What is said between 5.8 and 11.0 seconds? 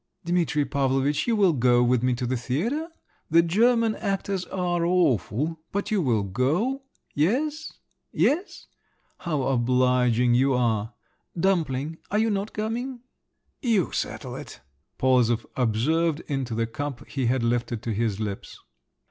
you will go… Yes? Yes? How obliging you are!